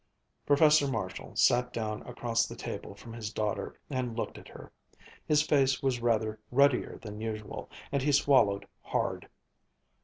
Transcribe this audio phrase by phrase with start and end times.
[0.47, 4.71] Professor Marshall sat down across the table from his daughter and looked at her.
[5.27, 9.29] His face was rather ruddier than usual and he swallowed hard.